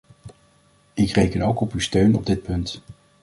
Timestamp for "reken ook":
1.11-1.61